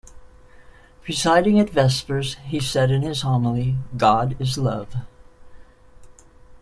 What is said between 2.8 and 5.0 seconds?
in his homily: God is love.